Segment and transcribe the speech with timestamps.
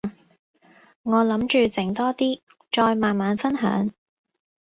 [1.03, 3.91] 我諗住整多啲，再慢慢分享